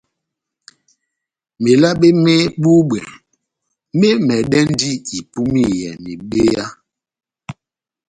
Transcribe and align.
Melabe 1.63 2.07
mé 2.23 2.35
búbwɛ 2.61 2.99
mémɛdɛndi 3.99 4.89
ipúmiyɛ 5.17 5.89
mebeya. 6.03 6.65